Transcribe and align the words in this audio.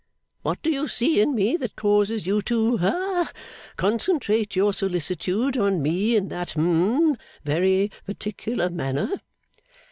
What 0.41 0.63
do 0.63 0.71
you 0.71 0.87
see 0.87 1.21
in 1.21 1.35
me 1.35 1.55
that 1.57 1.75
causes 1.75 2.25
you 2.25 2.41
to 2.41 2.77
ha 2.77 3.31
concentrate 3.77 4.55
your 4.55 4.73
solicitude 4.73 5.55
on 5.59 5.79
me 5.83 6.15
in 6.15 6.29
that 6.29 6.53
hum 6.53 7.17
very 7.43 7.91
particular 8.07 8.71
manner? 8.71 9.21